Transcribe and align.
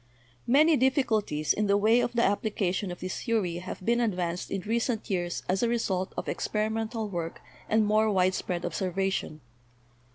Many 0.47 0.77
difficulties 0.77 1.53
in 1.53 1.67
the 1.67 1.77
way 1.77 1.99
of 1.99 2.13
the 2.13 2.23
application 2.23 2.89
of 2.91 3.01
this 3.01 3.21
theory 3.21 3.57
have 3.57 3.85
been 3.85 4.01
advanced 4.01 4.49
in 4.49 4.61
recent 4.61 5.11
years 5.11 5.43
as 5.47 5.61
a 5.61 5.69
result 5.69 6.11
of 6.17 6.27
experimental 6.27 7.07
work 7.07 7.39
and 7.69 7.85
more 7.85 8.09
widespread 8.09 8.65
observation. 8.65 9.41